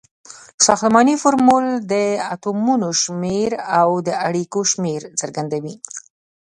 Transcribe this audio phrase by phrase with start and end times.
[0.65, 1.93] ساختمانی فورمول د
[2.33, 5.75] اتومونو شمیر او د اړیکو شمیر څرګندوي.